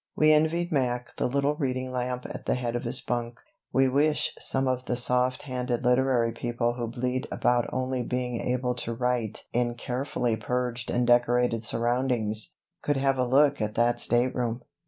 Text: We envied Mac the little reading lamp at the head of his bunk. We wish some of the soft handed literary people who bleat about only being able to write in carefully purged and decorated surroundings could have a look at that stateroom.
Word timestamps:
We 0.15 0.33
envied 0.33 0.71
Mac 0.71 1.15
the 1.17 1.27
little 1.27 1.53
reading 1.57 1.91
lamp 1.91 2.25
at 2.25 2.47
the 2.47 2.55
head 2.55 2.75
of 2.75 2.85
his 2.85 3.01
bunk. 3.01 3.39
We 3.71 3.87
wish 3.87 4.33
some 4.39 4.67
of 4.67 4.85
the 4.85 4.95
soft 4.97 5.43
handed 5.43 5.83
literary 5.83 6.31
people 6.31 6.73
who 6.73 6.87
bleat 6.87 7.27
about 7.31 7.69
only 7.71 8.01
being 8.01 8.39
able 8.41 8.73
to 8.77 8.95
write 8.95 9.43
in 9.53 9.75
carefully 9.75 10.35
purged 10.35 10.89
and 10.89 11.05
decorated 11.05 11.63
surroundings 11.63 12.55
could 12.81 12.97
have 12.97 13.19
a 13.19 13.27
look 13.27 13.61
at 13.61 13.75
that 13.75 13.99
stateroom. 13.99 14.63